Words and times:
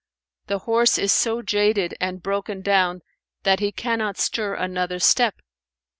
the 0.47 0.57
horse 0.57 0.97
is 0.97 1.13
so 1.13 1.43
jaded 1.43 1.93
and 2.01 2.23
broken 2.23 2.63
down 2.63 3.01
that 3.43 3.59
he 3.59 3.71
cannot 3.71 4.17
stir 4.17 4.55
another 4.55 4.97
step." 4.97 5.43